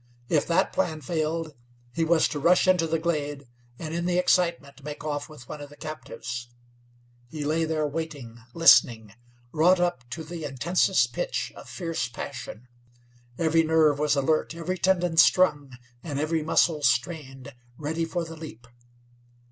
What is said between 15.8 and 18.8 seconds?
and every muscle strained ready for the leap.